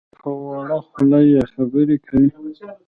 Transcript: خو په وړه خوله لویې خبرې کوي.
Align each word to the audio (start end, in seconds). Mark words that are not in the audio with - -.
خو 0.19 0.31
په 0.39 0.51
وړه 0.59 0.77
خوله 0.87 1.19
لویې 1.23 1.41
خبرې 1.53 1.97
کوي. 2.05 2.27